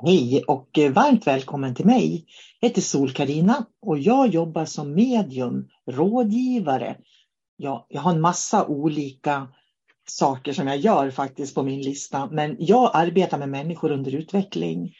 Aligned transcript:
Hej 0.00 0.44
och 0.48 0.78
eh, 0.78 0.92
varmt 0.92 1.26
välkommen 1.26 1.74
till 1.74 1.86
mig. 1.86 2.26
Jag 2.60 2.68
heter 2.68 2.80
sol 2.80 3.12
karina 3.12 3.66
och 3.82 3.98
jag 3.98 4.28
jobbar 4.28 4.64
som 4.64 4.94
medium, 4.94 5.68
rådgivare. 5.90 6.96
Jag, 7.56 7.86
jag 7.88 8.00
har 8.00 8.12
en 8.12 8.20
massa 8.20 8.66
olika 8.66 9.48
saker 10.08 10.52
som 10.52 10.66
jag 10.66 10.76
gör 10.76 11.10
faktiskt 11.10 11.54
på 11.54 11.62
min 11.62 11.80
lista, 11.80 12.28
men 12.30 12.56
jag 12.58 12.90
arbetar 12.94 13.38
med 13.38 13.48
människor 13.48 13.90
under 13.90 14.14
utveckling. 14.14 14.94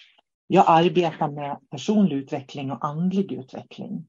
Jag 0.47 0.65
arbetar 0.69 1.31
med 1.31 1.59
personlig 1.71 2.17
utveckling 2.17 2.71
och 2.71 2.85
andlig 2.85 3.33
utveckling. 3.33 4.07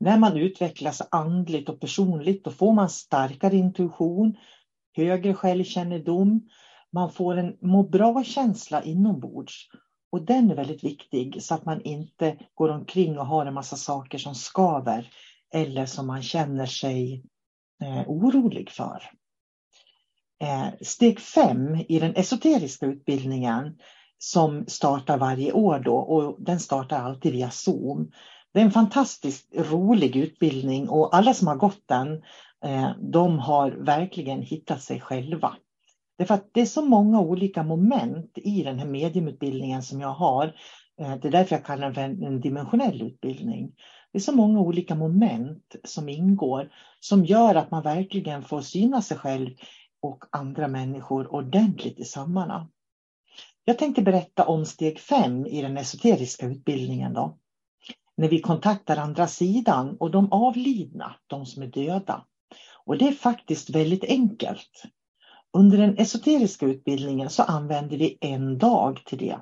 När 0.00 0.18
man 0.18 0.36
utvecklas 0.36 1.02
andligt 1.10 1.68
och 1.68 1.80
personligt 1.80 2.44
då 2.44 2.50
får 2.50 2.72
man 2.72 2.88
starkare 2.88 3.56
intuition, 3.56 4.36
högre 4.96 5.34
självkännedom, 5.34 6.48
man 6.92 7.12
får 7.12 7.36
en 7.36 7.56
må 7.60 7.82
bra-känsla 7.82 8.82
inombords 8.82 9.68
och 10.12 10.22
den 10.22 10.50
är 10.50 10.54
väldigt 10.54 10.84
viktig 10.84 11.42
så 11.42 11.54
att 11.54 11.64
man 11.64 11.82
inte 11.82 12.36
går 12.54 12.68
omkring 12.68 13.18
och 13.18 13.26
har 13.26 13.46
en 13.46 13.54
massa 13.54 13.76
saker 13.76 14.18
som 14.18 14.34
skaver 14.34 15.10
eller 15.54 15.86
som 15.86 16.06
man 16.06 16.22
känner 16.22 16.66
sig 16.66 17.24
eh, 17.82 18.10
orolig 18.10 18.70
för. 18.70 19.02
Eh, 20.42 20.66
steg 20.80 21.20
fem 21.20 21.84
i 21.88 21.98
den 21.98 22.14
esoteriska 22.14 22.86
utbildningen 22.86 23.78
som 24.18 24.64
startar 24.66 25.18
varje 25.18 25.52
år 25.52 25.78
då 25.78 25.96
och 25.96 26.36
den 26.38 26.60
startar 26.60 26.98
alltid 26.98 27.32
via 27.32 27.50
Zoom. 27.50 28.10
Det 28.52 28.60
är 28.60 28.64
en 28.64 28.70
fantastiskt 28.70 29.54
rolig 29.54 30.16
utbildning 30.16 30.88
och 30.88 31.16
alla 31.16 31.34
som 31.34 31.46
har 31.48 31.56
gått 31.56 31.82
den 31.86 32.22
eh, 32.64 32.90
de 33.00 33.38
har 33.38 33.70
verkligen 33.70 34.42
hittat 34.42 34.82
sig 34.82 35.00
själva. 35.00 35.56
Därför 36.18 36.34
att 36.34 36.50
det 36.52 36.60
är 36.60 36.66
så 36.66 36.82
många 36.82 37.20
olika 37.20 37.62
moment 37.62 38.38
i 38.38 38.62
den 38.62 38.78
här 38.78 38.86
mediumutbildningen 38.86 39.82
som 39.82 40.00
jag 40.00 40.12
har. 40.12 40.46
Eh, 41.00 41.16
det 41.16 41.28
är 41.28 41.32
därför 41.32 41.56
jag 41.56 41.64
kallar 41.64 41.92
den 41.92 41.94
för 41.94 42.26
en 42.26 42.40
dimensionell 42.40 43.02
utbildning. 43.02 43.72
Det 44.12 44.18
är 44.18 44.22
så 44.22 44.32
många 44.32 44.60
olika 44.60 44.94
moment 44.94 45.76
som 45.84 46.08
ingår 46.08 46.70
som 47.00 47.24
gör 47.24 47.54
att 47.54 47.70
man 47.70 47.82
verkligen 47.82 48.42
får 48.42 48.60
syna 48.60 49.02
sig 49.02 49.16
själv 49.16 49.50
och 50.02 50.24
andra 50.32 50.68
människor 50.68 51.34
ordentligt 51.34 52.00
i 52.00 52.04
sömmarna. 52.04 52.68
Jag 53.64 53.78
tänkte 53.78 54.02
berätta 54.02 54.46
om 54.46 54.66
steg 54.66 55.00
fem 55.00 55.46
i 55.46 55.62
den 55.62 55.76
esoteriska 55.76 56.46
utbildningen. 56.46 57.12
Då. 57.12 57.38
När 58.16 58.28
vi 58.28 58.40
kontaktar 58.40 58.96
andra 58.96 59.26
sidan 59.26 59.96
och 60.00 60.10
de 60.10 60.32
avlidna, 60.32 61.14
de 61.26 61.46
som 61.46 61.62
är 61.62 61.66
döda. 61.66 62.26
Och 62.84 62.98
det 62.98 63.08
är 63.08 63.12
faktiskt 63.12 63.70
väldigt 63.70 64.04
enkelt. 64.04 64.82
Under 65.52 65.78
den 65.78 65.96
esoteriska 65.98 66.66
utbildningen 66.66 67.30
så 67.30 67.42
använder 67.42 67.96
vi 67.96 68.18
en 68.20 68.58
dag 68.58 69.02
till 69.06 69.18
det. 69.18 69.38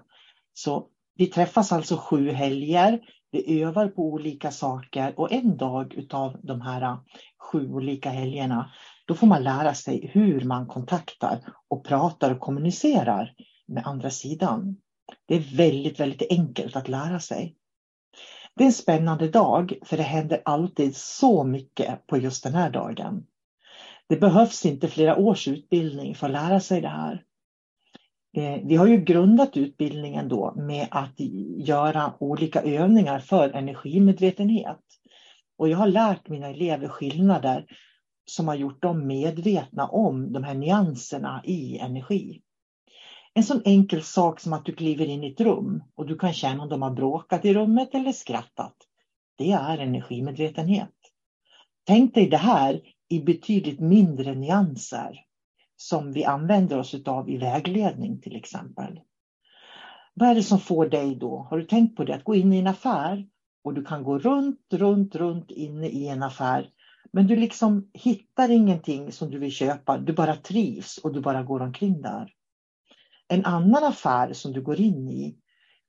Så 0.53 0.87
vi 1.15 1.27
träffas 1.27 1.73
alltså 1.73 1.97
sju 1.97 2.31
helger, 2.31 3.01
vi 3.31 3.63
övar 3.63 3.89
på 3.89 4.03
olika 4.03 4.51
saker 4.51 5.21
och 5.21 5.33
en 5.33 5.57
dag 5.57 5.95
utav 5.95 6.37
de 6.43 6.61
här 6.61 6.99
sju 7.39 7.69
olika 7.69 8.11
helgerna, 8.11 8.71
då 9.07 9.15
får 9.15 9.27
man 9.27 9.45
lära 9.45 9.75
sig 9.75 10.11
hur 10.13 10.45
man 10.45 10.67
kontaktar 10.67 11.39
och 11.69 11.85
pratar 11.85 12.31
och 12.31 12.41
kommunicerar 12.41 13.35
med 13.69 13.87
andra 13.87 14.11
sidan. 14.11 14.77
Det 15.27 15.35
är 15.35 15.57
väldigt, 15.57 16.01
väldigt 16.01 16.33
enkelt 16.33 16.77
att 16.77 16.89
lära 16.89 17.21
sig. 17.21 17.57
Det 18.57 18.65
är 18.65 18.67
en 18.67 18.73
spännande 18.73 19.29
dag 19.29 19.75
för 19.85 19.97
det 19.97 20.03
händer 20.03 20.43
alltid 20.45 20.97
så 20.97 21.45
mycket 21.45 22.07
på 22.07 22.17
just 22.17 22.45
den 22.45 22.55
här 22.55 22.71
dagen. 22.71 23.27
Det 24.11 24.17
behövs 24.17 24.67
inte 24.67 24.89
flera 24.89 25.17
års 25.17 25.49
utbildning 25.49 26.15
för 26.15 26.27
att 26.27 26.33
lära 26.33 26.61
sig 26.61 26.81
det 26.81 26.89
här. 26.89 27.25
Eh, 28.37 28.61
vi 28.65 28.77
har 28.77 28.87
ju 28.87 28.97
grundat 28.97 29.57
utbildningen 29.57 30.29
då 30.29 30.55
med 30.57 30.89
att 30.91 31.21
göra 31.59 32.13
olika 32.21 32.63
övningar 32.63 33.19
för 33.19 33.51
energimedvetenhet. 33.51 34.81
Och 35.59 35.69
jag 35.69 35.79
har 35.79 35.87
lärt 35.87 36.29
mina 36.29 36.49
elever 36.49 36.89
skillnader 36.89 37.67
som 38.25 38.49
har 38.49 38.55
gjort 38.55 38.83
dem 38.83 39.07
medvetna 39.07 39.87
om 39.87 40.33
de 40.33 40.45
här 40.45 40.55
nyanserna 40.55 41.43
i 41.45 41.79
energi. 41.79 42.43
En 43.35 43.45
sån 43.45 43.63
enkel 43.65 44.03
sak 44.03 44.41
som 44.41 44.53
att 44.53 44.65
du 44.65 44.73
kliver 44.73 45.07
in 45.07 45.25
i 45.25 45.33
ett 45.33 45.41
rum 45.41 45.83
och 45.95 46.07
du 46.07 46.19
kan 46.19 46.33
känna 46.33 46.63
om 46.63 46.69
de 46.69 46.83
har 46.83 46.91
bråkat 46.91 47.45
i 47.45 47.55
rummet 47.55 47.95
eller 47.95 48.13
skrattat. 48.13 48.77
Det 49.39 49.53
är 49.53 49.79
energimedvetenhet. 49.79 50.95
Tänk 51.87 52.15
dig 52.15 52.29
det 52.29 52.37
här 52.37 52.81
i 53.11 53.21
betydligt 53.21 53.81
mindre 53.81 54.35
nyanser 54.35 55.25
som 55.77 56.13
vi 56.13 56.25
använder 56.25 56.79
oss 56.79 56.95
av 57.07 57.31
i 57.31 57.37
vägledning 57.37 58.21
till 58.21 58.37
exempel. 58.37 59.01
Vad 60.15 60.29
är 60.29 60.35
det 60.35 60.43
som 60.43 60.59
får 60.59 60.87
dig 60.87 61.15
då, 61.15 61.47
har 61.51 61.59
du 61.59 61.65
tänkt 61.65 61.97
på 61.97 62.05
det, 62.05 62.15
att 62.15 62.25
gå 62.25 62.35
in 62.35 62.53
i 62.53 62.59
en 62.59 62.67
affär 62.67 63.29
och 63.65 63.75
du 63.75 63.85
kan 63.85 64.05
gå 64.05 64.19
runt, 64.19 64.61
runt, 64.73 65.15
runt 65.15 65.51
inne 65.51 65.87
i 65.87 66.09
en 66.09 66.23
affär 66.23 66.71
men 67.13 67.27
du 67.27 67.37
liksom 67.37 67.91
hittar 67.95 68.51
ingenting 68.51 69.13
som 69.13 69.31
du 69.31 69.39
vill 69.39 69.51
köpa, 69.51 69.99
du 69.99 70.13
bara 70.13 70.37
trivs 70.37 70.99
och 70.99 71.13
du 71.13 71.21
bara 71.21 71.43
går 71.43 71.61
omkring 71.61 72.03
där. 72.03 72.33
En 73.29 73.45
annan 73.45 73.85
affär 73.85 74.33
som 74.33 74.53
du 74.53 74.63
går 74.63 74.81
in 74.81 75.09
i 75.09 75.37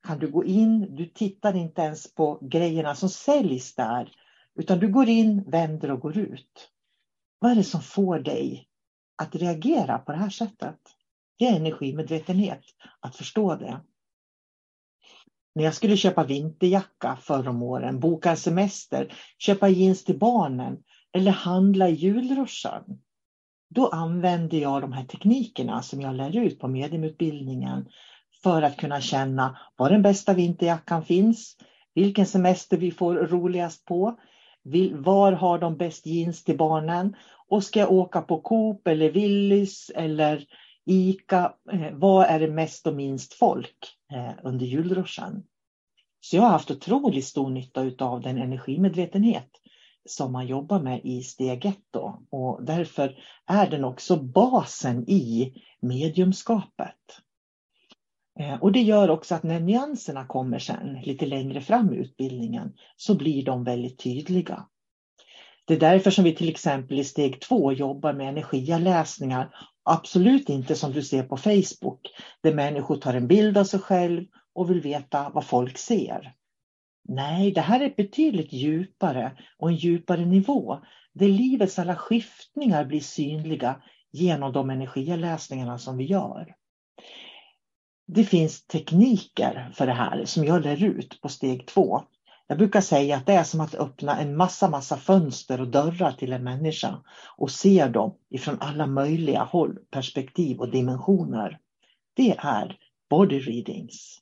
kan 0.07 0.19
du 0.19 0.31
gå 0.31 0.45
in, 0.45 0.95
du 0.95 1.05
tittar 1.05 1.55
inte 1.55 1.81
ens 1.81 2.15
på 2.15 2.39
grejerna 2.41 2.95
som 2.95 3.09
säljs 3.09 3.75
där 3.75 4.11
utan 4.55 4.79
du 4.79 4.87
går 4.87 5.09
in, 5.09 5.43
vänder 5.51 5.91
och 5.91 5.99
går 5.99 6.17
ut. 6.17 6.71
Vad 7.43 7.51
är 7.51 7.55
det 7.55 7.63
som 7.63 7.81
får 7.81 8.19
dig 8.19 8.67
att 9.17 9.35
reagera 9.35 9.97
på 9.97 10.11
det 10.11 10.17
här 10.17 10.29
sättet? 10.29 10.77
Det 11.39 11.45
är 11.47 11.55
energimedvetenhet, 11.55 12.61
att 12.99 13.15
förstå 13.15 13.55
det. 13.55 13.81
När 15.55 15.63
jag 15.63 15.73
skulle 15.73 15.97
köpa 15.97 16.23
vinterjacka 16.23 17.15
förr 17.15 17.47
om 17.47 17.63
åren, 17.63 17.99
boka 17.99 18.29
en 18.29 18.37
semester, 18.37 19.13
köpa 19.37 19.69
jeans 19.69 20.03
till 20.03 20.19
barnen 20.19 20.77
eller 21.13 21.31
handla 21.31 21.89
i 21.89 21.93
julruschen. 21.93 22.83
Då 23.69 23.87
använde 23.87 24.57
jag 24.57 24.81
de 24.81 24.93
här 24.93 25.03
teknikerna 25.03 25.81
som 25.81 26.01
jag 26.01 26.15
lär 26.15 26.37
ut 26.37 26.59
på 26.59 26.67
mediumutbildningen 26.67 27.85
för 28.43 28.61
att 28.61 28.77
kunna 28.77 29.01
känna 29.01 29.57
var 29.75 29.89
den 29.89 30.01
bästa 30.01 30.33
vinterjackan 30.33 31.03
finns, 31.03 31.57
vilken 31.93 32.25
semester 32.25 32.77
vi 32.77 32.91
får 32.91 33.15
roligast 33.15 33.85
på, 33.85 34.19
var 34.93 35.31
har 35.31 35.59
de 35.59 35.77
bäst 35.77 36.05
jeans 36.05 36.43
till 36.43 36.57
barnen? 36.57 37.15
Och 37.47 37.63
ska 37.63 37.79
jag 37.79 37.91
åka 37.91 38.21
på 38.21 38.41
Coop 38.41 38.87
eller 38.87 39.11
Willys 39.11 39.91
eller 39.95 40.45
Ica? 40.85 41.53
Eh, 41.71 41.91
vad 41.93 42.25
var 42.25 42.25
är 42.25 42.39
det 42.39 42.51
mest 42.51 42.87
och 42.87 42.95
minst 42.95 43.33
folk 43.33 43.97
eh, 44.13 44.33
under 44.43 44.65
julruschen? 44.65 45.43
Så 46.19 46.35
jag 46.35 46.43
har 46.43 46.49
haft 46.49 46.71
otroligt 46.71 47.25
stor 47.25 47.49
nytta 47.49 48.05
av 48.05 48.21
den 48.21 48.37
energimedvetenhet 48.37 49.49
som 50.05 50.31
man 50.31 50.47
jobbar 50.47 50.79
med 50.79 51.01
i 51.03 51.23
steg 51.23 51.65
ett. 51.65 51.85
Då. 51.91 52.21
Och 52.29 52.63
därför 52.63 53.17
är 53.45 53.69
den 53.69 53.83
också 53.83 54.17
basen 54.17 55.09
i 55.09 55.53
mediumskapet. 55.79 56.95
Eh, 58.39 58.63
och 58.63 58.71
det 58.71 58.81
gör 58.81 59.09
också 59.09 59.35
att 59.35 59.43
när 59.43 59.59
nyanserna 59.59 60.25
kommer 60.25 60.59
sen 60.59 61.01
lite 61.03 61.25
längre 61.25 61.61
fram 61.61 61.93
i 61.93 61.97
utbildningen 61.97 62.73
så 62.95 63.15
blir 63.15 63.45
de 63.45 63.63
väldigt 63.63 63.99
tydliga. 63.99 64.65
Det 65.65 65.73
är 65.73 65.79
därför 65.79 66.11
som 66.11 66.23
vi 66.23 66.35
till 66.35 66.49
exempel 66.49 66.99
i 66.99 67.03
steg 67.03 67.41
två 67.41 67.71
jobbar 67.71 68.13
med 68.13 68.29
energialäsningar. 68.29 69.55
Absolut 69.83 70.49
inte 70.49 70.75
som 70.75 70.91
du 70.91 71.03
ser 71.03 71.23
på 71.23 71.37
Facebook 71.37 71.99
där 72.43 72.53
människor 72.53 72.95
tar 72.95 73.13
en 73.13 73.27
bild 73.27 73.57
av 73.57 73.63
sig 73.63 73.79
själv 73.79 74.25
och 74.53 74.69
vill 74.69 74.81
veta 74.81 75.29
vad 75.29 75.45
folk 75.45 75.77
ser. 75.77 76.33
Nej, 77.03 77.51
det 77.51 77.61
här 77.61 77.79
är 77.79 77.93
betydligt 77.97 78.53
djupare 78.53 79.37
och 79.57 79.69
en 79.69 79.75
djupare 79.75 80.25
nivå 80.25 80.79
där 81.13 81.27
livets 81.27 81.79
alla 81.79 81.95
skiftningar 81.95 82.85
blir 82.85 82.99
synliga 82.99 83.81
genom 84.11 84.53
de 84.53 84.69
energiläsningarna 84.69 85.77
som 85.77 85.97
vi 85.97 86.03
gör. 86.03 86.55
Det 88.13 88.23
finns 88.23 88.67
tekniker 88.67 89.71
för 89.73 89.87
det 89.87 89.93
här 89.93 90.25
som 90.25 90.45
jag 90.45 90.63
lär 90.63 90.83
ut 90.83 91.21
på 91.21 91.29
steg 91.29 91.67
två. 91.67 92.01
Jag 92.47 92.57
brukar 92.57 92.81
säga 92.81 93.17
att 93.17 93.25
det 93.25 93.33
är 93.33 93.43
som 93.43 93.61
att 93.61 93.75
öppna 93.75 94.19
en 94.19 94.37
massa, 94.37 94.69
massa 94.69 94.97
fönster 94.97 95.61
och 95.61 95.67
dörrar 95.67 96.11
till 96.11 96.33
en 96.33 96.43
människa 96.43 97.03
och 97.37 97.51
se 97.51 97.87
dem 97.87 98.17
ifrån 98.29 98.57
alla 98.59 98.87
möjliga 98.87 99.43
håll, 99.43 99.77
perspektiv 99.91 100.59
och 100.59 100.71
dimensioner. 100.71 101.59
Det 102.13 102.35
är 102.37 102.77
body 103.09 103.39
readings. 103.39 104.17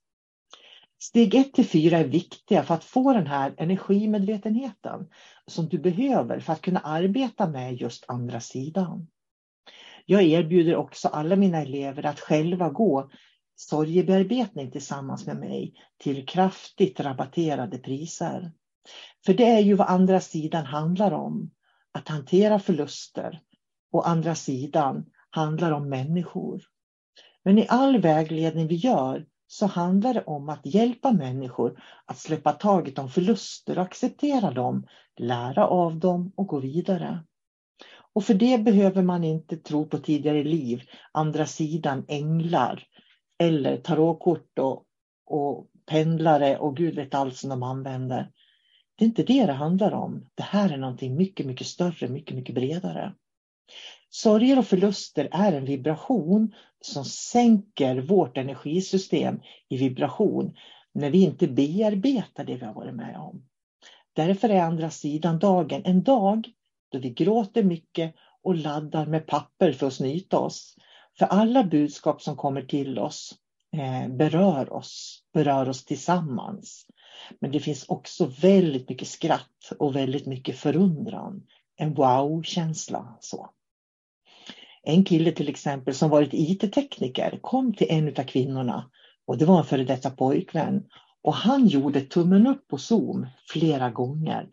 Steg 1.00 1.36
1 1.36 1.54
till 1.54 1.66
4 1.66 1.98
är 1.98 2.06
viktiga 2.06 2.64
för 2.64 2.74
att 2.74 2.84
få 2.84 3.14
den 3.14 3.28
här 3.28 3.54
energimedvetenheten 3.58 5.08
som 5.48 5.70
du 5.70 5.80
behöver 5.80 6.40
för 6.40 6.54
att 6.54 6.62
kunna 6.62 6.80
arbeta 6.80 7.48
med 7.48 7.76
just 7.76 8.06
andra 8.08 8.40
sidan. 8.40 9.08
Jag 10.06 10.24
erbjuder 10.24 10.76
också 10.76 11.08
alla 11.08 11.36
mina 11.36 11.62
elever 11.62 12.06
att 12.06 12.20
själva 12.20 12.70
gå 12.70 13.10
sorgebearbetning 13.60 14.72
tillsammans 14.72 15.28
med 15.28 15.38
mig 15.38 15.74
till 15.98 16.28
kraftigt 16.28 17.00
rabatterade 17.00 17.78
priser. 17.78 18.52
För 19.26 19.34
det 19.34 19.46
är 19.46 19.60
ju 19.60 19.74
vad 19.74 19.88
andra 19.88 20.20
sidan 20.20 20.66
handlar 20.66 21.12
om, 21.12 21.52
att 21.92 22.08
hantera 22.08 22.60
förluster. 22.60 23.42
Och 23.92 24.10
andra 24.10 24.36
sidan 24.36 25.06
handlar 25.30 25.72
om 25.72 25.90
människor. 25.90 26.62
Men 27.44 27.58
i 27.58 27.66
all 27.70 28.02
vägledning 28.02 28.68
vi 28.68 28.76
gör 28.76 29.26
så 29.48 29.66
handlar 29.66 30.14
det 30.14 30.24
om 30.24 30.50
att 30.50 30.66
hjälpa 30.66 31.12
människor 31.12 31.82
att 32.06 32.18
släppa 32.18 32.52
taget 32.52 33.00
om 33.00 33.10
förluster 33.10 33.78
och 33.78 33.84
acceptera 33.84 34.52
dem, 34.52 34.88
lära 35.18 35.68
av 35.68 36.00
dem 36.00 36.32
och 36.36 36.48
gå 36.48 36.60
vidare. 36.60 37.24
Och 38.14 38.24
för 38.24 38.34
det 38.34 38.64
behöver 38.64 39.04
man 39.04 39.24
inte 39.24 39.58
tro 39.58 39.86
på 39.86 39.98
tidigare 39.98 40.44
liv, 40.44 40.82
andra 41.12 41.46
sidan, 41.46 42.06
änglar 42.08 42.86
eller 43.40 43.78
tarotkort 43.78 44.60
och, 44.60 44.84
och 45.26 45.68
pendlare 45.86 46.58
och 46.58 46.78
gud 46.78 46.96
vet 46.96 47.16
allt 47.16 47.36
som 47.36 47.50
de 47.50 47.64
använder. 47.64 48.32
Det 48.96 49.06
är 49.06 49.08
inte 49.08 49.24
det 49.24 49.46
det 49.46 49.54
handlar 49.54 49.94
om. 49.94 50.30
Det 50.36 50.44
här 50.44 50.74
är 50.74 50.78
någonting 50.78 51.16
mycket, 51.16 51.46
mycket 51.46 51.68
större, 51.68 52.08
mycket, 52.08 52.36
mycket 52.36 52.56
bredare. 52.56 53.14
Sorger 54.10 54.60
och 54.60 54.66
förluster 54.66 55.28
är 55.32 55.54
en 55.54 55.66
vibration 55.66 56.54
som 56.82 57.06
sänker 57.06 58.02
vårt 58.02 58.38
energisystem 58.38 59.40
i 59.70 59.78
vibration 59.78 60.54
när 60.94 61.10
vi 61.10 61.24
inte 61.24 61.48
bearbetar 61.48 62.44
det 62.44 62.56
vi 62.56 62.66
har 62.66 62.74
varit 62.74 62.96
med 62.96 63.18
om. 63.18 63.44
Därför 64.14 64.50
är 64.50 64.62
andra 64.62 64.90
sidan 64.90 65.40
dagen 65.40 65.82
en 65.86 66.04
dag 66.04 66.48
då 66.92 67.00
vi 67.00 67.10
gråter 67.10 67.64
mycket 67.64 68.16
och 68.44 68.56
laddar 68.56 69.06
med 69.06 69.28
papper 69.28 69.72
för 69.72 69.88
att 69.88 69.94
snyta 69.94 70.40
oss. 70.40 70.76
För 71.20 71.26
alla 71.26 71.64
budskap 71.64 72.22
som 72.22 72.36
kommer 72.36 72.62
till 72.62 73.00
oss 73.00 73.34
eh, 73.74 74.16
berör 74.16 74.74
oss, 74.74 75.24
berör 75.34 75.70
oss 75.70 75.86
tillsammans. 75.86 76.86
Men 77.40 77.52
det 77.52 77.60
finns 77.60 77.86
också 77.88 78.26
väldigt 78.26 78.90
mycket 78.90 79.08
skratt 79.08 79.72
och 79.80 79.96
väldigt 79.96 80.26
mycket 80.26 80.60
förundran. 80.60 81.42
En 81.76 81.94
wow-känsla. 81.94 83.18
Så. 83.20 83.50
En 84.84 85.04
kille 85.06 85.32
till 85.32 85.50
exempel 85.50 85.96
som 85.96 86.10
varit 86.10 86.34
IT-tekniker 86.34 87.40
kom 87.42 87.74
till 87.74 87.88
en 87.90 88.08
av 88.08 88.24
kvinnorna 88.24 88.90
och 89.26 89.38
det 89.38 89.46
var 89.46 89.58
en 89.58 89.66
före 89.66 89.84
detta 89.84 90.10
pojkvän. 90.10 90.84
Och 91.22 91.34
han 91.34 91.68
gjorde 91.68 92.02
tummen 92.02 92.48
upp 92.48 92.68
på 92.68 92.78
Zoom 92.78 93.28
flera 93.48 93.90
gånger 93.90 94.50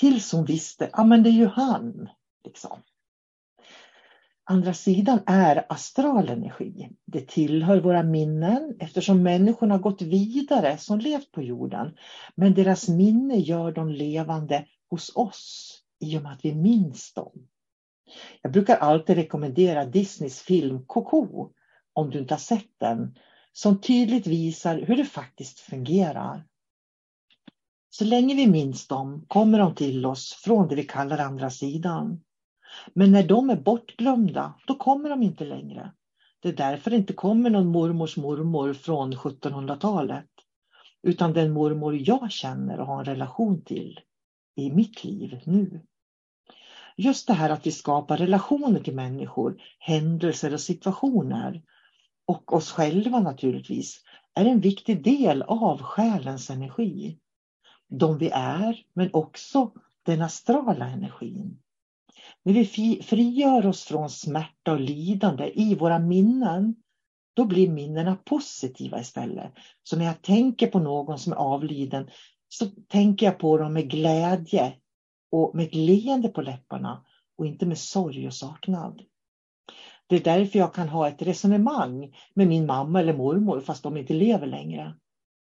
tills 0.00 0.32
hon 0.32 0.44
visste, 0.44 0.90
ja 0.92 1.04
men 1.04 1.22
det 1.22 1.30
är 1.30 1.32
ju 1.32 1.46
han. 1.46 2.08
Liksom. 2.44 2.78
Andra 4.44 4.74
sidan 4.74 5.20
är 5.26 5.66
astral 5.68 6.28
energi. 6.28 6.90
Det 7.06 7.28
tillhör 7.28 7.80
våra 7.80 8.02
minnen 8.02 8.76
eftersom 8.80 9.22
människorna 9.22 9.78
gått 9.78 10.02
vidare 10.02 10.78
som 10.78 10.98
levt 10.98 11.32
på 11.32 11.42
jorden. 11.42 11.96
Men 12.34 12.54
deras 12.54 12.88
minne 12.88 13.36
gör 13.36 13.72
dem 13.72 13.88
levande 13.88 14.66
hos 14.90 15.16
oss 15.16 15.78
i 16.00 16.18
och 16.18 16.22
med 16.22 16.32
att 16.32 16.44
vi 16.44 16.54
minns 16.54 17.14
dem. 17.14 17.32
Jag 18.42 18.52
brukar 18.52 18.76
alltid 18.76 19.16
rekommendera 19.16 19.84
Disneys 19.84 20.40
film 20.40 20.84
Coco, 20.86 21.48
om 21.92 22.10
du 22.10 22.18
inte 22.18 22.34
har 22.34 22.38
sett 22.38 22.78
den, 22.80 23.14
som 23.52 23.80
tydligt 23.80 24.26
visar 24.26 24.80
hur 24.80 24.96
det 24.96 25.04
faktiskt 25.04 25.60
fungerar. 25.60 26.46
Så 27.90 28.04
länge 28.04 28.34
vi 28.34 28.46
minns 28.46 28.88
dem 28.88 29.24
kommer 29.28 29.58
de 29.58 29.74
till 29.74 30.06
oss 30.06 30.32
från 30.44 30.68
det 30.68 30.74
vi 30.74 30.84
kallar 30.84 31.18
andra 31.18 31.50
sidan. 31.50 32.20
Men 32.94 33.12
när 33.12 33.22
de 33.22 33.50
är 33.50 33.56
bortglömda, 33.56 34.54
då 34.66 34.74
kommer 34.74 35.10
de 35.10 35.22
inte 35.22 35.44
längre. 35.44 35.92
Det 36.40 36.48
är 36.48 36.52
därför 36.52 36.90
det 36.90 36.96
inte 36.96 37.12
kommer 37.12 37.50
någon 37.50 37.66
mormors 37.66 38.16
mormor 38.16 38.72
från 38.72 39.14
1700-talet. 39.14 40.26
Utan 41.02 41.32
den 41.32 41.52
mormor 41.52 41.94
jag 41.96 42.30
känner 42.30 42.80
och 42.80 42.86
har 42.86 42.98
en 42.98 43.04
relation 43.04 43.64
till 43.64 44.00
i 44.56 44.70
mitt 44.70 45.04
liv 45.04 45.40
nu. 45.44 45.80
Just 46.96 47.26
det 47.26 47.32
här 47.32 47.50
att 47.50 47.66
vi 47.66 47.70
skapar 47.70 48.16
relationer 48.16 48.80
till 48.80 48.94
människor, 48.94 49.56
händelser 49.78 50.54
och 50.54 50.60
situationer 50.60 51.62
och 52.26 52.52
oss 52.52 52.70
själva 52.70 53.20
naturligtvis 53.20 54.00
är 54.34 54.44
en 54.44 54.60
viktig 54.60 55.04
del 55.04 55.42
av 55.42 55.82
själens 55.82 56.50
energi. 56.50 57.18
De 57.88 58.18
vi 58.18 58.30
är, 58.32 58.82
men 58.94 59.10
också 59.12 59.72
den 60.02 60.22
astrala 60.22 60.86
energin. 60.86 61.58
När 62.44 62.52
vi 62.52 63.02
frigör 63.02 63.66
oss 63.66 63.84
från 63.84 64.10
smärta 64.10 64.72
och 64.72 64.80
lidande 64.80 65.50
i 65.54 65.74
våra 65.74 65.98
minnen, 65.98 66.74
då 67.34 67.44
blir 67.44 67.70
minnena 67.70 68.16
positiva 68.24 69.00
istället. 69.00 69.52
Så 69.82 69.96
när 69.96 70.04
jag 70.04 70.22
tänker 70.22 70.66
på 70.66 70.78
någon 70.78 71.18
som 71.18 71.32
är 71.32 71.36
avliden 71.36 72.10
så 72.48 72.66
tänker 72.66 73.26
jag 73.26 73.38
på 73.38 73.58
dem 73.58 73.72
med 73.72 73.90
glädje 73.90 74.74
och 75.30 75.54
med 75.54 75.66
ett 75.66 75.74
leende 75.74 76.28
på 76.28 76.42
läpparna 76.42 77.04
och 77.38 77.46
inte 77.46 77.66
med 77.66 77.78
sorg 77.78 78.26
och 78.26 78.34
saknad. 78.34 79.02
Det 80.06 80.16
är 80.16 80.20
därför 80.20 80.58
jag 80.58 80.74
kan 80.74 80.88
ha 80.88 81.08
ett 81.08 81.22
resonemang 81.22 82.14
med 82.34 82.48
min 82.48 82.66
mamma 82.66 83.00
eller 83.00 83.12
mormor 83.12 83.60
fast 83.60 83.82
de 83.82 83.96
inte 83.96 84.14
lever 84.14 84.46
längre. 84.46 84.94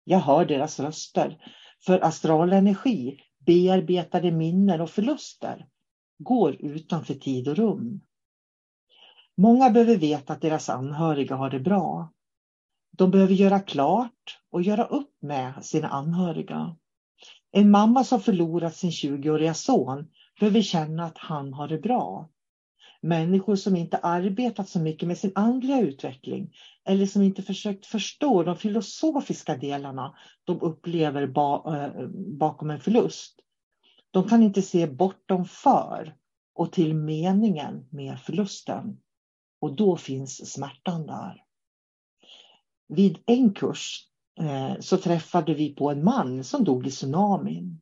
Jag 0.03 0.19
hör 0.19 0.45
deras 0.45 0.79
röster. 0.79 1.37
För 1.85 1.99
astral 1.99 2.53
energi, 2.53 3.17
bearbetade 3.45 4.31
minnen 4.31 4.81
och 4.81 4.89
förluster 4.89 5.65
går 6.19 6.55
utanför 6.59 7.13
tid 7.13 7.47
och 7.47 7.55
rum. 7.55 8.01
Många 9.37 9.69
behöver 9.69 9.97
veta 9.97 10.33
att 10.33 10.41
deras 10.41 10.69
anhöriga 10.69 11.35
har 11.35 11.49
det 11.49 11.59
bra. 11.59 12.13
De 12.97 13.11
behöver 13.11 13.33
göra 13.33 13.59
klart 13.59 14.39
och 14.51 14.61
göra 14.61 14.83
upp 14.83 15.11
med 15.21 15.65
sina 15.65 15.87
anhöriga. 15.87 16.75
En 17.51 17.71
mamma 17.71 18.03
som 18.03 18.19
förlorat 18.19 18.75
sin 18.75 18.89
20-åriga 18.89 19.53
son 19.53 20.07
behöver 20.39 20.61
känna 20.61 21.05
att 21.05 21.17
han 21.17 21.53
har 21.53 21.67
det 21.67 21.77
bra. 21.77 22.29
Människor 23.01 23.55
som 23.55 23.75
inte 23.75 23.97
arbetat 23.97 24.69
så 24.69 24.79
mycket 24.79 25.07
med 25.07 25.17
sin 25.17 25.31
andliga 25.35 25.79
utveckling 25.79 26.51
eller 26.85 27.05
som 27.05 27.21
inte 27.21 27.41
försökt 27.41 27.85
förstå 27.85 28.43
de 28.43 28.55
filosofiska 28.55 29.55
delarna 29.55 30.15
de 30.43 30.61
upplever 30.61 31.23
eh, 31.23 32.07
bakom 32.39 32.69
en 32.69 32.79
förlust. 32.79 33.42
De 34.13 34.29
kan 34.29 34.43
inte 34.43 34.61
se 34.61 34.87
bortom 34.87 35.45
för 35.45 36.15
och 36.55 36.71
till 36.71 36.95
meningen 36.95 37.87
med 37.89 38.19
förlusten. 38.19 38.97
Och 39.61 39.75
då 39.75 39.97
finns 39.97 40.51
smärtan 40.53 41.07
där. 41.07 41.43
Vid 42.87 43.19
en 43.25 43.53
kurs 43.53 44.07
eh, 44.39 44.79
så 44.79 44.97
träffade 44.97 45.53
vi 45.53 45.75
på 45.75 45.91
en 45.91 46.03
man 46.03 46.43
som 46.43 46.63
dog 46.63 46.87
i 46.87 46.91
tsunamin. 46.91 47.81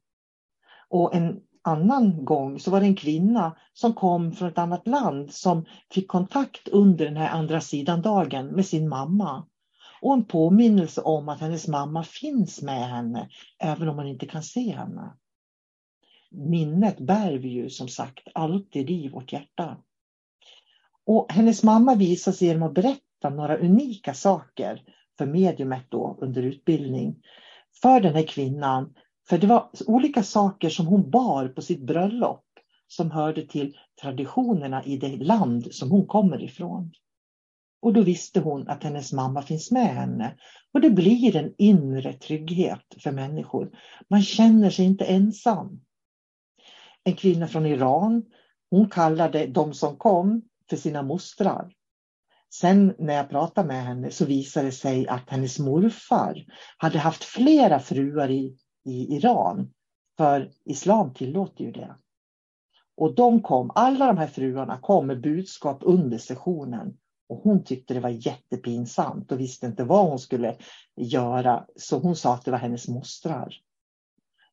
Och 0.89 1.15
en 1.15 1.41
annan 1.61 2.25
gång 2.25 2.59
så 2.59 2.71
var 2.71 2.79
det 2.79 2.85
en 2.85 2.95
kvinna 2.95 3.57
som 3.73 3.93
kom 3.93 4.31
från 4.31 4.49
ett 4.49 4.57
annat 4.57 4.87
land 4.87 5.33
som 5.33 5.65
fick 5.89 6.07
kontakt 6.07 6.67
under 6.67 7.05
den 7.05 7.17
här 7.17 7.29
andra 7.29 7.61
sidan 7.61 8.01
dagen 8.01 8.47
med 8.47 8.65
sin 8.65 8.89
mamma. 8.89 9.47
Och 10.01 10.13
en 10.13 10.25
påminnelse 10.25 11.01
om 11.01 11.29
att 11.29 11.39
hennes 11.39 11.67
mamma 11.67 12.03
finns 12.03 12.61
med 12.61 12.89
henne 12.89 13.29
även 13.59 13.89
om 13.89 13.95
man 13.95 14.07
inte 14.07 14.25
kan 14.25 14.43
se 14.43 14.71
henne 14.71 15.17
minnet 16.31 16.99
bär 16.99 17.33
vi 17.33 17.49
ju 17.49 17.69
som 17.69 17.87
sagt 17.87 18.27
alltid 18.33 18.89
i 18.89 19.09
vårt 19.09 19.33
hjärta. 19.33 19.77
Och 21.05 21.31
hennes 21.31 21.63
mamma 21.63 21.95
visar 21.95 22.31
sig 22.31 22.47
genom 22.47 22.63
att 22.63 22.73
berätta 22.73 23.29
några 23.29 23.57
unika 23.57 24.13
saker 24.13 24.81
för 25.17 25.25
mediumet 25.25 25.85
då 25.89 26.17
under 26.21 26.43
utbildning 26.43 27.15
för 27.81 27.99
den 27.99 28.15
här 28.15 28.27
kvinnan. 28.27 28.93
För 29.29 29.37
det 29.37 29.47
var 29.47 29.69
olika 29.87 30.23
saker 30.23 30.69
som 30.69 30.87
hon 30.87 31.11
bar 31.11 31.47
på 31.47 31.61
sitt 31.61 31.81
bröllop 31.81 32.45
som 32.87 33.11
hörde 33.11 33.47
till 33.47 33.77
traditionerna 34.01 34.85
i 34.85 34.97
det 34.97 35.17
land 35.17 35.73
som 35.73 35.91
hon 35.91 36.07
kommer 36.07 36.43
ifrån. 36.43 36.91
Och 37.81 37.93
då 37.93 38.01
visste 38.01 38.39
hon 38.39 38.67
att 38.67 38.83
hennes 38.83 39.13
mamma 39.13 39.41
finns 39.41 39.71
med 39.71 39.87
henne. 39.87 40.37
Och 40.73 40.81
det 40.81 40.89
blir 40.89 41.35
en 41.35 41.53
inre 41.57 42.13
trygghet 42.13 42.95
för 43.03 43.11
människor. 43.11 43.71
Man 44.09 44.21
känner 44.23 44.69
sig 44.69 44.85
inte 44.85 45.05
ensam. 45.05 45.81
En 47.03 47.15
kvinna 47.15 47.47
från 47.47 47.65
Iran, 47.65 48.23
hon 48.69 48.89
kallade 48.89 49.47
de 49.47 49.73
som 49.73 49.97
kom 49.97 50.41
för 50.69 50.77
sina 50.77 51.01
mostrar. 51.01 51.73
Sen 52.53 52.95
när 52.99 53.13
jag 53.13 53.29
pratade 53.29 53.67
med 53.67 53.83
henne 53.83 54.11
så 54.11 54.25
visade 54.25 54.65
det 54.65 54.71
sig 54.71 55.07
att 55.07 55.29
hennes 55.29 55.59
morfar 55.59 56.45
hade 56.77 56.99
haft 56.99 57.23
flera 57.23 57.79
fruar 57.79 58.29
i, 58.29 58.57
i 58.85 59.15
Iran. 59.15 59.73
För 60.17 60.51
islam 60.65 61.13
tillåter 61.13 61.63
ju 61.63 61.71
det. 61.71 61.95
Och 62.97 63.15
de 63.15 63.41
kom, 63.41 63.71
alla 63.75 64.07
de 64.07 64.17
här 64.17 64.27
fruarna 64.27 64.79
kom 64.81 65.07
med 65.07 65.21
budskap 65.21 65.77
under 65.81 66.17
sessionen. 66.17 66.97
Och 67.29 67.37
hon 67.37 67.63
tyckte 67.63 67.93
det 67.93 67.99
var 67.99 68.09
jättepinsamt 68.09 69.31
och 69.31 69.39
visste 69.39 69.65
inte 69.65 69.83
vad 69.83 70.09
hon 70.09 70.19
skulle 70.19 70.57
göra. 70.95 71.65
Så 71.75 71.99
hon 71.99 72.15
sa 72.15 72.33
att 72.33 72.45
det 72.45 72.51
var 72.51 72.57
hennes 72.57 72.87
mostrar. 72.87 73.53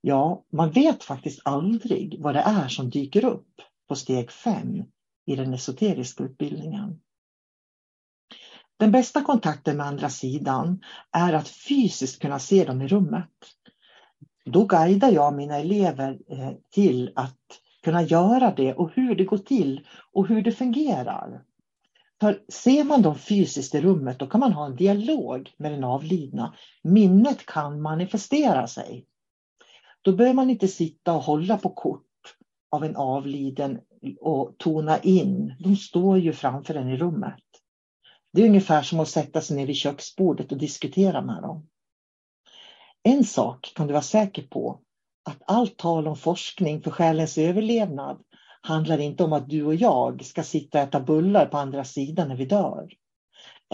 Ja, 0.01 0.45
man 0.53 0.71
vet 0.71 1.05
faktiskt 1.05 1.41
aldrig 1.45 2.17
vad 2.21 2.35
det 2.35 2.41
är 2.41 2.69
som 2.69 2.91
dyker 2.91 3.25
upp 3.25 3.63
på 3.89 3.95
steg 3.95 4.31
fem 4.31 4.85
i 5.27 5.37
den 5.37 5.55
esoteriska 5.55 6.25
utbildningen. 6.25 7.01
Den 8.77 8.93
bästa 8.93 9.23
kontakten 9.23 9.77
med 9.77 9.87
andra 9.87 10.11
sidan 10.11 10.81
är 11.13 11.33
att 11.33 11.49
fysiskt 11.49 12.23
kunna 12.23 12.39
se 12.39 12.65
dem 12.65 12.83
i 12.83 12.89
rummet. 12.89 13.31
Då 14.45 14.65
guidar 14.65 15.11
jag 15.11 15.35
mina 15.35 15.57
elever 15.57 16.19
eh, 16.29 16.53
till 16.71 17.13
att 17.15 17.39
kunna 17.83 18.03
göra 18.03 18.55
det 18.55 18.75
och 18.75 18.91
hur 18.95 19.15
det 19.15 19.25
går 19.25 19.39
till 19.39 19.87
och 20.13 20.29
hur 20.29 20.43
det 20.43 20.53
fungerar. 20.53 21.45
För 22.21 22.43
ser 22.49 22.85
man 22.85 23.03
dem 23.03 23.19
fysiskt 23.19 23.75
i 23.75 23.81
rummet 23.81 24.19
då 24.19 24.27
kan 24.27 24.41
man 24.41 24.53
ha 24.53 24.67
en 24.67 24.77
dialog 24.77 25.55
med 25.57 25.73
den 25.73 25.85
avlidna. 25.85 26.55
Minnet 26.83 27.47
kan 27.47 27.83
manifestera 27.83 28.67
sig. 28.67 29.07
Då 30.09 30.13
behöver 30.13 30.35
man 30.35 30.51
inte 30.51 30.69
sitta 30.69 31.15
och 31.15 31.23
hålla 31.23 31.59
på 31.59 31.71
kort 31.71 32.37
av 32.71 32.85
en 32.85 32.97
avliden 32.97 33.81
och 34.21 34.55
tona 34.59 34.99
in. 34.99 35.55
De 35.61 35.77
står 35.77 36.19
ju 36.19 36.33
framför 36.33 36.75
en 36.75 36.89
i 36.89 36.97
rummet. 36.97 37.45
Det 38.33 38.43
är 38.43 38.47
ungefär 38.47 38.83
som 38.83 39.01
att 39.01 39.09
sätta 39.09 39.41
sig 39.41 39.57
ner 39.57 39.67
vid 39.67 39.77
köksbordet 39.77 40.53
och 40.53 40.59
diskutera 40.59 41.23
med 41.23 41.43
dem. 41.43 41.67
En 43.03 43.25
sak 43.25 43.73
kan 43.75 43.87
du 43.87 43.93
vara 43.93 44.03
säker 44.03 44.43
på, 44.43 44.81
att 45.25 45.43
allt 45.47 45.77
tal 45.77 46.09
om 46.09 46.17
forskning 46.17 46.83
för 46.83 46.91
själens 46.91 47.39
överlevnad 47.39 48.19
handlar 48.61 48.99
inte 48.99 49.25
om 49.25 49.33
att 49.33 49.49
du 49.49 49.65
och 49.65 49.75
jag 49.75 50.25
ska 50.25 50.43
sitta 50.43 50.79
och 50.79 50.89
äta 50.89 51.01
bullar 51.01 51.47
på 51.47 51.59
andra 51.59 51.85
sidan 51.85 52.29
när 52.29 52.37
vi 52.37 52.45
dör. 52.45 52.89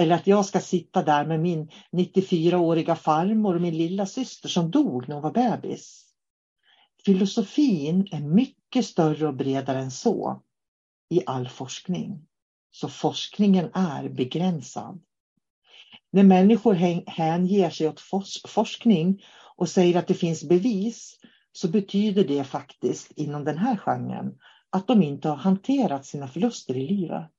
Eller 0.00 0.14
att 0.14 0.26
jag 0.26 0.44
ska 0.44 0.60
sitta 0.60 1.02
där 1.02 1.26
med 1.26 1.40
min 1.40 1.70
94-åriga 1.92 2.96
farmor 2.96 3.54
och 3.54 3.60
min 3.62 3.78
lilla 3.78 4.06
syster 4.06 4.48
som 4.48 4.70
dog 4.70 5.08
när 5.08 5.14
hon 5.14 5.22
var 5.22 5.32
bebis. 5.32 6.04
Filosofin 7.06 8.08
är 8.11 8.20
mycket 8.20 8.84
större 8.84 9.26
och 9.26 9.34
bredare 9.34 9.78
än 9.78 9.90
så 9.90 10.42
i 11.11 11.20
all 11.26 11.49
forskning. 11.49 12.26
Så 12.70 12.88
forskningen 12.88 13.70
är 13.75 14.08
begränsad. 14.08 15.02
När 16.12 16.23
människor 16.23 16.75
hänger 17.06 17.70
sig 17.70 17.88
åt 17.88 18.00
forskning 18.49 19.23
och 19.56 19.68
säger 19.68 19.99
att 19.99 20.06
det 20.06 20.14
finns 20.14 20.44
bevis 20.44 21.18
så 21.52 21.68
betyder 21.68 22.25
det 22.25 22.44
faktiskt 22.44 23.12
inom 23.16 23.44
den 23.44 23.58
här 23.58 23.76
genren 23.76 24.38
att 24.70 24.87
de 24.87 25.02
inte 25.02 25.28
har 25.28 25.37
hanterat 25.37 26.06
sina 26.06 26.28
förluster 26.28 26.76
i 26.76 26.87
livet. 26.87 27.30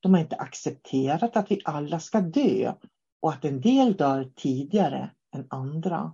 De 0.00 0.14
har 0.14 0.20
inte 0.20 0.36
accepterat 0.36 1.36
att 1.36 1.50
vi 1.50 1.60
alla 1.64 2.00
ska 2.00 2.20
dö 2.20 2.72
och 3.20 3.32
att 3.32 3.44
en 3.44 3.60
del 3.60 3.96
dör 3.96 4.30
tidigare 4.36 5.10
än 5.34 5.46
andra. 5.50 6.12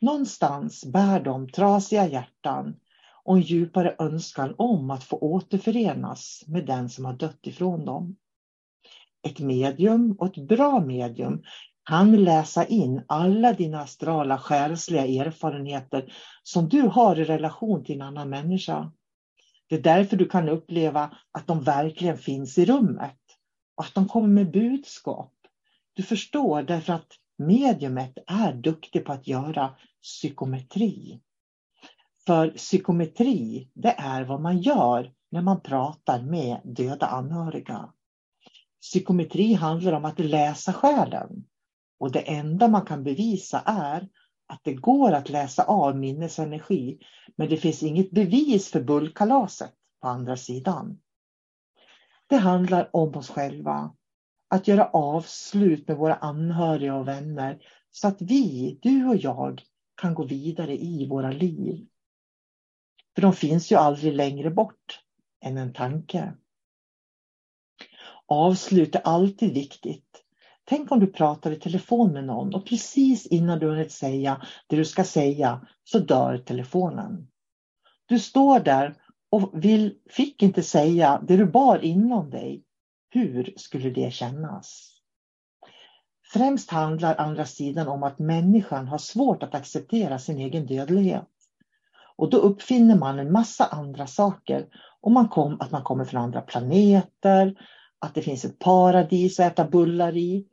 Någonstans 0.00 0.84
bär 0.84 1.20
de 1.20 1.48
trasiga 1.48 2.06
hjärtan 2.06 2.74
och 3.24 3.36
en 3.36 3.42
djupare 3.42 3.96
önskan 3.98 4.54
om 4.58 4.90
att 4.90 5.04
få 5.04 5.16
återförenas 5.16 6.44
med 6.46 6.66
den 6.66 6.88
som 6.88 7.04
har 7.04 7.12
dött 7.12 7.46
ifrån 7.46 7.84
dem. 7.84 8.16
Ett 9.26 9.40
medium 9.40 10.12
och 10.18 10.26
ett 10.26 10.48
bra 10.48 10.80
medium 10.80 11.42
kan 11.88 12.24
läsa 12.24 12.64
in 12.64 13.04
alla 13.06 13.52
dina 13.52 13.80
astrala 13.80 14.38
själsliga 14.38 15.06
erfarenheter 15.06 16.12
som 16.42 16.68
du 16.68 16.82
har 16.82 17.18
i 17.18 17.24
relation 17.24 17.84
till 17.84 17.94
en 17.94 18.02
annan 18.02 18.30
människa. 18.30 18.92
Det 19.68 19.74
är 19.74 19.82
därför 19.82 20.16
du 20.16 20.26
kan 20.26 20.48
uppleva 20.48 21.10
att 21.32 21.46
de 21.46 21.62
verkligen 21.62 22.16
finns 22.18 22.58
i 22.58 22.64
rummet 22.64 23.16
och 23.76 23.84
att 23.84 23.94
de 23.94 24.08
kommer 24.08 24.28
med 24.28 24.50
budskap. 24.50 25.32
Du 25.92 26.02
förstår 26.02 26.62
därför 26.62 26.92
att 26.92 27.08
mediumet 27.38 28.12
är 28.26 28.52
duktig 28.52 29.04
på 29.04 29.12
att 29.12 29.28
göra 29.28 29.76
psykometri. 30.02 31.20
För 32.26 32.50
psykometri, 32.50 33.70
det 33.74 33.94
är 33.98 34.24
vad 34.24 34.40
man 34.40 34.58
gör 34.58 35.12
när 35.30 35.42
man 35.42 35.60
pratar 35.60 36.22
med 36.22 36.60
döda 36.64 37.06
anhöriga. 37.06 37.92
Psykometri 38.80 39.54
handlar 39.54 39.92
om 39.92 40.04
att 40.04 40.18
läsa 40.18 40.72
själen. 40.72 41.44
Och 41.98 42.12
det 42.12 42.20
enda 42.20 42.68
man 42.68 42.86
kan 42.86 43.04
bevisa 43.04 43.62
är 43.66 44.08
att 44.46 44.60
det 44.64 44.74
går 44.74 45.12
att 45.12 45.28
läsa 45.28 45.64
av 45.64 45.96
minnesenergi, 45.96 46.98
men 47.36 47.48
det 47.48 47.56
finns 47.56 47.82
inget 47.82 48.10
bevis 48.10 48.70
för 48.70 48.82
bullkalaset 48.82 49.72
på 50.00 50.08
andra 50.08 50.36
sidan. 50.36 51.00
Det 52.26 52.36
handlar 52.36 52.96
om 52.96 53.14
oss 53.14 53.30
själva, 53.30 53.94
att 54.48 54.68
göra 54.68 54.84
avslut 54.84 55.88
med 55.88 55.96
våra 55.96 56.14
anhöriga 56.14 56.94
och 56.94 57.08
vänner 57.08 57.58
så 57.90 58.08
att 58.08 58.22
vi, 58.22 58.78
du 58.82 59.08
och 59.08 59.16
jag, 59.16 59.62
kan 60.00 60.14
gå 60.14 60.24
vidare 60.24 60.76
i 60.76 61.06
våra 61.08 61.30
liv. 61.30 61.86
För 63.14 63.22
de 63.22 63.32
finns 63.32 63.72
ju 63.72 63.76
aldrig 63.76 64.12
längre 64.12 64.50
bort 64.50 65.00
än 65.44 65.58
en 65.58 65.72
tanke. 65.72 66.34
Avslut 68.26 68.94
är 68.94 69.00
alltid 69.00 69.54
viktigt. 69.54 70.24
Tänk 70.64 70.92
om 70.92 71.00
du 71.00 71.06
pratar 71.06 71.50
i 71.50 71.56
telefon 71.56 72.12
med 72.12 72.24
någon 72.24 72.54
och 72.54 72.66
precis 72.66 73.26
innan 73.26 73.58
du 73.58 73.66
hunnit 73.66 73.92
säga 73.92 74.46
det 74.66 74.76
du 74.76 74.84
ska 74.84 75.04
säga 75.04 75.66
så 75.84 75.98
dör 75.98 76.38
telefonen. 76.38 77.28
Du 78.06 78.18
står 78.18 78.60
där 78.60 78.94
och 79.30 79.64
vill, 79.64 79.98
fick 80.10 80.42
inte 80.42 80.62
säga 80.62 81.24
det 81.28 81.36
du 81.36 81.46
bar 81.46 81.78
inom 81.78 82.30
dig. 82.30 82.64
Hur 83.10 83.54
skulle 83.56 83.90
det 83.90 84.12
kännas? 84.12 84.99
Främst 86.32 86.70
handlar 86.70 87.14
andra 87.20 87.46
sidan 87.46 87.88
om 87.88 88.02
att 88.02 88.18
människan 88.18 88.88
har 88.88 88.98
svårt 88.98 89.42
att 89.42 89.54
acceptera 89.54 90.18
sin 90.18 90.38
egen 90.38 90.66
dödlighet. 90.66 91.28
Och 92.16 92.30
då 92.30 92.36
uppfinner 92.36 92.96
man 92.96 93.18
en 93.18 93.32
massa 93.32 93.66
andra 93.66 94.06
saker. 94.06 94.66
Och 95.00 95.12
man 95.12 95.28
kom, 95.28 95.60
att 95.60 95.70
man 95.70 95.82
kommer 95.82 96.04
från 96.04 96.22
andra 96.22 96.40
planeter, 96.40 97.54
att 97.98 98.14
det 98.14 98.22
finns 98.22 98.44
ett 98.44 98.58
paradis 98.58 99.40
att 99.40 99.52
äta 99.52 99.64
bullar 99.68 100.16
i, 100.16 100.46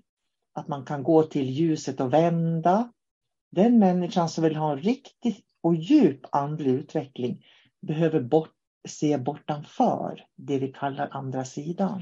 att 0.54 0.68
man 0.68 0.86
kan 0.86 1.04
gå 1.04 1.24
till 1.24 1.50
ljuset 1.50 2.02
och 2.02 2.14
vända. 2.14 2.92
Den 3.52 3.80
människan 3.80 4.30
som 4.30 4.44
vill 4.44 4.56
ha 4.56 4.72
en 4.72 4.78
riktig 4.78 5.44
och 5.64 5.76
djup 5.76 6.20
andlig 6.32 6.72
utveckling 6.72 7.44
behöver 7.82 8.20
bort, 8.20 8.54
se 8.88 9.18
bortanför 9.18 10.26
det 10.36 10.58
vi 10.58 10.68
kallar 10.68 11.10
andra 11.12 11.46
sidan. 11.46 12.02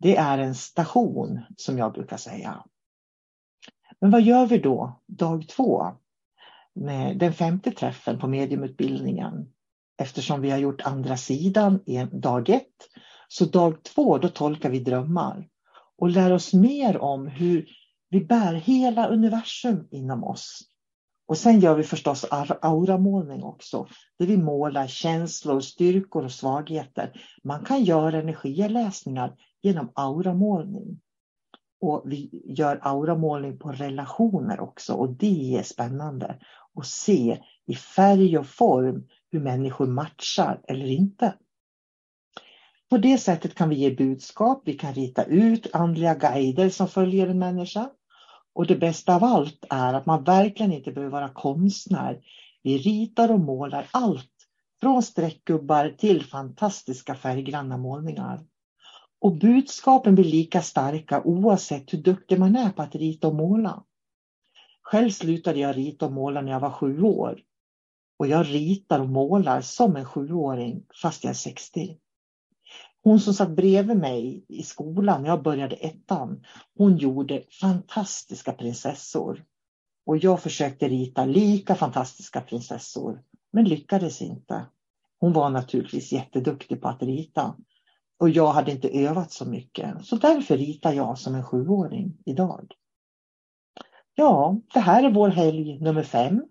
Det 0.00 0.16
är 0.16 0.38
en 0.38 0.54
station 0.54 1.40
som 1.56 1.78
jag 1.78 1.92
brukar 1.92 2.16
säga. 2.16 2.64
Men 4.00 4.10
vad 4.10 4.22
gör 4.22 4.46
vi 4.46 4.58
då 4.58 5.00
dag 5.06 5.48
två? 5.48 5.86
Med 6.74 7.18
den 7.18 7.32
femte 7.32 7.70
träffen 7.70 8.18
på 8.18 8.28
mediumutbildningen. 8.28 9.52
Eftersom 9.98 10.40
vi 10.40 10.50
har 10.50 10.58
gjort 10.58 10.80
andra 10.80 11.16
sidan 11.16 11.80
i 11.86 12.06
dag 12.12 12.48
ett. 12.48 12.88
Så 13.28 13.44
dag 13.44 13.82
två 13.82 14.18
då 14.18 14.28
tolkar 14.28 14.70
vi 14.70 14.78
drömmar 14.80 15.48
och 15.98 16.08
lär 16.08 16.32
oss 16.32 16.54
mer 16.54 16.98
om 16.98 17.26
hur 17.26 17.68
vi 18.08 18.24
bär 18.24 18.54
hela 18.54 19.08
universum 19.08 19.88
inom 19.90 20.24
oss. 20.24 20.69
Och 21.30 21.38
sen 21.38 21.60
gör 21.60 21.74
vi 21.74 21.82
förstås 21.82 22.26
auramålning 22.62 23.42
också, 23.42 23.86
där 24.18 24.26
vi 24.26 24.36
målar 24.36 24.86
känslor, 24.86 25.60
styrkor 25.60 26.24
och 26.24 26.32
svagheter. 26.32 27.22
Man 27.44 27.64
kan 27.64 27.84
göra 27.84 28.18
energiläsningar 28.18 29.36
genom 29.62 29.92
auramålning. 29.94 31.00
Och 31.80 32.02
vi 32.06 32.42
gör 32.44 32.78
auramålning 32.82 33.58
på 33.58 33.72
relationer 33.72 34.60
också 34.60 34.94
och 34.94 35.10
det 35.10 35.56
är 35.56 35.62
spännande 35.62 36.38
att 36.74 36.86
se 36.86 37.38
i 37.66 37.74
färg 37.74 38.38
och 38.38 38.46
form 38.46 39.06
hur 39.30 39.40
människor 39.40 39.86
matchar 39.86 40.60
eller 40.68 40.86
inte. 40.86 41.34
På 42.88 42.98
det 42.98 43.18
sättet 43.18 43.54
kan 43.54 43.68
vi 43.68 43.76
ge 43.76 43.90
budskap, 43.90 44.62
vi 44.64 44.72
kan 44.72 44.94
rita 44.94 45.24
ut 45.24 45.74
andliga 45.74 46.14
guider 46.14 46.68
som 46.68 46.88
följer 46.88 47.26
en 47.26 47.38
människa. 47.38 47.90
Och 48.52 48.66
det 48.66 48.76
bästa 48.76 49.14
av 49.14 49.24
allt 49.24 49.64
är 49.70 49.94
att 49.94 50.06
man 50.06 50.24
verkligen 50.24 50.72
inte 50.72 50.92
behöver 50.92 51.12
vara 51.12 51.28
konstnär. 51.28 52.20
Vi 52.62 52.78
ritar 52.78 53.30
och 53.30 53.40
målar 53.40 53.86
allt, 53.90 54.32
från 54.80 55.02
streckgubbar 55.02 55.88
till 55.98 56.24
fantastiska 56.24 57.14
färggranna 57.14 57.76
målningar. 57.76 58.46
Och 59.20 59.36
budskapen 59.36 60.14
blir 60.14 60.24
lika 60.24 60.62
starka 60.62 61.22
oavsett 61.22 61.92
hur 61.92 61.98
duktig 61.98 62.38
man 62.38 62.56
är 62.56 62.70
på 62.70 62.82
att 62.82 62.94
rita 62.94 63.28
och 63.28 63.34
måla. 63.34 63.84
Själv 64.82 65.10
slutade 65.10 65.60
jag 65.60 65.76
rita 65.76 66.06
och 66.06 66.12
måla 66.12 66.40
när 66.40 66.52
jag 66.52 66.60
var 66.60 66.70
sju 66.70 67.02
år. 67.02 67.40
Och 68.18 68.26
jag 68.26 68.46
ritar 68.46 69.00
och 69.00 69.08
målar 69.08 69.60
som 69.60 69.96
en 69.96 70.04
sjuåring 70.04 70.86
fast 71.02 71.24
jag 71.24 71.30
är 71.30 71.34
60. 71.34 71.98
Hon 73.02 73.20
som 73.20 73.34
satt 73.34 73.50
bredvid 73.50 73.96
mig 73.96 74.44
i 74.48 74.62
skolan 74.62 75.22
när 75.22 75.28
jag 75.28 75.42
började 75.42 75.76
ettan, 75.76 76.44
hon 76.76 76.96
gjorde 76.96 77.42
fantastiska 77.60 78.52
prinsessor. 78.52 79.44
Och 80.06 80.16
jag 80.16 80.42
försökte 80.42 80.88
rita 80.88 81.24
lika 81.24 81.74
fantastiska 81.74 82.40
prinsessor, 82.40 83.22
men 83.52 83.64
lyckades 83.64 84.22
inte. 84.22 84.66
Hon 85.20 85.32
var 85.32 85.50
naturligtvis 85.50 86.12
jätteduktig 86.12 86.80
på 86.80 86.88
att 86.88 87.02
rita. 87.02 87.56
Och 88.18 88.30
jag 88.30 88.52
hade 88.52 88.72
inte 88.72 88.88
övat 88.88 89.32
så 89.32 89.44
mycket, 89.44 90.04
så 90.06 90.16
därför 90.16 90.56
ritar 90.56 90.92
jag 90.92 91.18
som 91.18 91.34
en 91.34 91.44
sjuåring 91.44 92.18
idag. 92.24 92.72
Ja, 94.14 94.60
det 94.74 94.80
här 94.80 95.02
är 95.02 95.10
vår 95.10 95.28
helg 95.28 95.80
nummer 95.80 96.02
fem. 96.02 96.44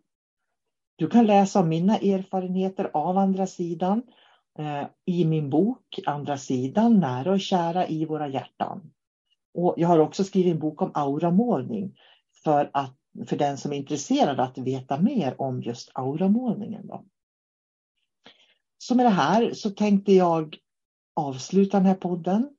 Du 0.95 1.07
kan 1.07 1.25
läsa 1.25 1.59
om 1.59 1.69
mina 1.69 1.97
erfarenheter 1.97 2.91
av 2.93 3.17
andra 3.17 3.47
sidan 3.47 4.03
Eh, 4.59 4.87
i 5.05 5.25
min 5.25 5.49
bok 5.49 5.99
Andra 6.05 6.37
sidan, 6.37 6.99
nära 6.99 7.31
och 7.31 7.39
kära 7.39 7.87
i 7.87 8.05
våra 8.05 8.27
hjärtan. 8.27 8.91
Och 9.53 9.73
jag 9.77 9.87
har 9.87 9.99
också 9.99 10.23
skrivit 10.23 10.53
en 10.53 10.59
bok 10.59 10.81
om 10.81 10.91
auramålning 10.93 11.97
för, 12.43 12.69
att, 12.73 12.95
för 13.27 13.37
den 13.37 13.57
som 13.57 13.73
är 13.73 13.77
intresserad 13.77 14.39
att 14.39 14.57
veta 14.57 15.01
mer 15.01 15.41
om 15.41 15.61
just 15.61 15.91
auramålningen. 15.93 16.87
Då. 16.87 17.05
Så 18.77 18.95
med 18.95 19.05
det 19.05 19.09
här 19.09 19.53
så 19.53 19.69
tänkte 19.69 20.13
jag 20.13 20.57
avsluta 21.15 21.77
den 21.77 21.85
här 21.85 21.95
podden. 21.95 22.49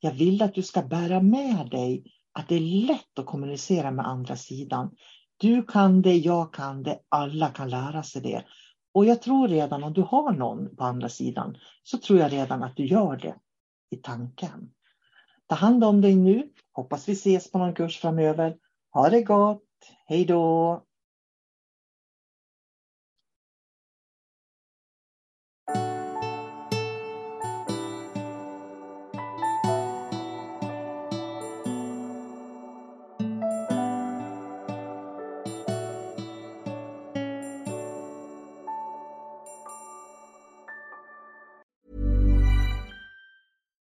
Jag 0.00 0.12
vill 0.12 0.42
att 0.42 0.54
du 0.54 0.62
ska 0.62 0.82
bära 0.82 1.20
med 1.20 1.70
dig 1.70 2.04
att 2.32 2.48
det 2.48 2.54
är 2.54 2.86
lätt 2.86 3.18
att 3.18 3.26
kommunicera 3.26 3.90
med 3.90 4.06
andra 4.06 4.36
sidan. 4.36 4.90
Du 5.36 5.62
kan 5.62 6.02
det, 6.02 6.16
jag 6.16 6.54
kan 6.54 6.82
det, 6.82 6.98
alla 7.08 7.48
kan 7.48 7.70
lära 7.70 8.02
sig 8.02 8.22
det. 8.22 8.44
Och 8.92 9.04
jag 9.04 9.22
tror 9.22 9.48
redan 9.48 9.84
om 9.84 9.92
du 9.92 10.02
har 10.02 10.32
någon 10.32 10.76
på 10.76 10.84
andra 10.84 11.08
sidan 11.08 11.56
så 11.82 11.98
tror 11.98 12.18
jag 12.18 12.32
redan 12.32 12.62
att 12.62 12.76
du 12.76 12.86
gör 12.86 13.16
det 13.16 13.34
i 13.90 13.96
tanken. 13.96 14.70
Ta 15.46 15.54
hand 15.54 15.84
om 15.84 16.00
dig 16.00 16.14
nu. 16.14 16.48
Hoppas 16.72 17.08
vi 17.08 17.12
ses 17.12 17.52
på 17.52 17.58
någon 17.58 17.74
kurs 17.74 17.98
framöver. 18.00 18.56
Ha 18.92 19.08
det 19.08 19.22
gott. 19.22 19.62
Hej 20.06 20.24
då! 20.24 20.82